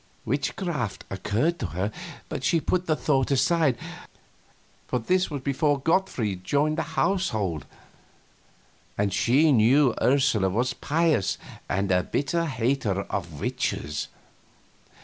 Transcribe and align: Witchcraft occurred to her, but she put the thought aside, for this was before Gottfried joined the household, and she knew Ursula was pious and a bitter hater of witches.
Witchcraft 0.25 1.03
occurred 1.11 1.59
to 1.59 1.67
her, 1.77 1.91
but 2.27 2.43
she 2.43 2.59
put 2.59 2.87
the 2.87 2.95
thought 2.95 3.29
aside, 3.29 3.77
for 4.87 4.97
this 4.97 5.29
was 5.29 5.43
before 5.43 5.79
Gottfried 5.79 6.43
joined 6.43 6.79
the 6.79 6.97
household, 6.97 7.67
and 8.97 9.13
she 9.13 9.51
knew 9.51 9.93
Ursula 10.01 10.49
was 10.49 10.73
pious 10.73 11.37
and 11.69 11.91
a 11.91 12.01
bitter 12.01 12.47
hater 12.47 13.01
of 13.11 13.39
witches. 13.39 14.07